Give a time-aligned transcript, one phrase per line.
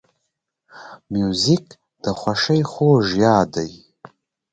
[1.13, 1.65] موزیک
[2.03, 3.71] د خوښۍ خوږ یاد دی.